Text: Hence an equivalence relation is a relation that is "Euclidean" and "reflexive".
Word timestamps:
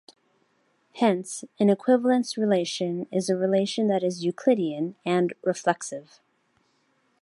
Hence 0.95 1.43
an 1.59 1.69
equivalence 1.69 2.35
relation 2.35 3.05
is 3.11 3.29
a 3.29 3.37
relation 3.37 3.85
that 3.89 4.01
is 4.03 4.25
"Euclidean" 4.25 4.95
and 5.05 5.31
"reflexive". 5.43 6.19